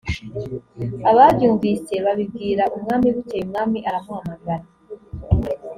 ababyumvise 1.09 1.93
babibwira 2.05 2.63
umwami 2.75 3.07
bukeye 3.15 3.43
umwami 3.47 3.79
aramuhamagara 3.89 4.63